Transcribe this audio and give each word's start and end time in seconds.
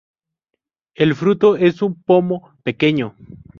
El 0.95 1.13
fruto 1.13 1.55
es 1.57 1.83
un 1.83 1.93
pomo 2.01 2.57
pequeño. 2.63 3.13